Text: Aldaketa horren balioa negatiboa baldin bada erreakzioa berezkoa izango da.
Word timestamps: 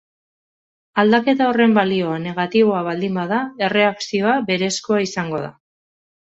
Aldaketa 1.01 1.49
horren 1.49 1.75
balioa 1.75 2.15
negatiboa 2.23 2.79
baldin 2.87 3.19
bada 3.21 3.43
erreakzioa 3.69 4.35
berezkoa 4.49 5.05
izango 5.11 5.45
da. 5.45 5.55